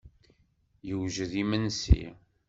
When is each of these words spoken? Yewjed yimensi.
Yewjed 0.87 1.31
yimensi. 1.37 2.01